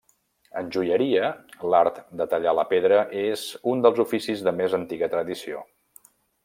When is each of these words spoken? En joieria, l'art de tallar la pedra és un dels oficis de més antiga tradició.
En 0.61 0.69
joieria, 0.75 1.27
l'art 1.73 1.99
de 2.23 2.27
tallar 2.33 2.55
la 2.61 2.65
pedra 2.73 2.99
és 3.27 3.47
un 3.75 3.87
dels 3.87 4.05
oficis 4.09 4.43
de 4.49 4.59
més 4.63 4.79
antiga 4.83 5.15
tradició. 5.17 5.67